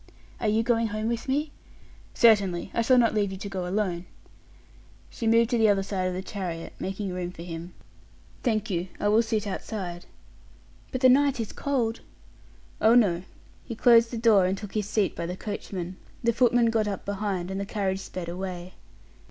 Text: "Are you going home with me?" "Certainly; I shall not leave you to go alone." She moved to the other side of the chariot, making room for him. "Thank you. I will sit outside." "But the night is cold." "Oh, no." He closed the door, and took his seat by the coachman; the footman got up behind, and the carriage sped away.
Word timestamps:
"Are 0.39 0.47
you 0.47 0.63
going 0.63 0.87
home 0.87 1.07
with 1.09 1.27
me?" 1.29 1.51
"Certainly; 2.15 2.71
I 2.73 2.81
shall 2.81 2.97
not 2.97 3.13
leave 3.13 3.31
you 3.31 3.37
to 3.37 3.47
go 3.49 3.67
alone." 3.67 4.07
She 5.11 5.27
moved 5.27 5.51
to 5.51 5.59
the 5.59 5.69
other 5.69 5.83
side 5.83 6.07
of 6.07 6.15
the 6.15 6.23
chariot, 6.23 6.73
making 6.79 7.13
room 7.13 7.29
for 7.31 7.43
him. 7.43 7.75
"Thank 8.41 8.71
you. 8.71 8.87
I 8.99 9.09
will 9.09 9.21
sit 9.21 9.45
outside." 9.45 10.07
"But 10.91 11.01
the 11.01 11.07
night 11.09 11.39
is 11.39 11.53
cold." 11.53 11.99
"Oh, 12.81 12.95
no." 12.95 13.21
He 13.63 13.75
closed 13.75 14.09
the 14.09 14.17
door, 14.17 14.47
and 14.47 14.57
took 14.57 14.73
his 14.73 14.89
seat 14.89 15.15
by 15.15 15.27
the 15.27 15.37
coachman; 15.37 15.97
the 16.23 16.33
footman 16.33 16.71
got 16.71 16.87
up 16.87 17.05
behind, 17.05 17.51
and 17.51 17.61
the 17.61 17.65
carriage 17.67 17.99
sped 17.99 18.27
away. 18.27 18.73